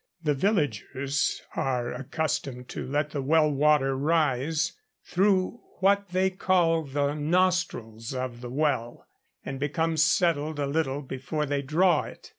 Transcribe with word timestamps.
The 0.23 0.33
villagers 0.33 1.43
are 1.55 1.93
accustomed 1.93 2.67
to 2.69 2.87
let 2.87 3.11
the 3.11 3.21
well 3.21 3.51
water 3.51 3.95
rise 3.95 4.73
through 5.05 5.61
what 5.79 6.09
they 6.09 6.31
call 6.31 6.81
the 6.85 7.13
'nostrils 7.13 8.11
of 8.11 8.41
the 8.41 8.49
well,' 8.49 9.05
and 9.45 9.59
become 9.59 9.97
settled 9.97 10.57
a 10.57 10.65
little 10.65 11.03
before 11.03 11.45
they 11.45 11.61
draw 11.61 12.01
it. 12.05 12.29